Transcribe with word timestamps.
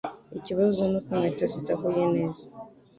Ikibazo 0.39 0.79
nuko 0.89 1.09
inkweto 1.13 1.45
zidahuye 1.53 2.03
neza 2.13 2.43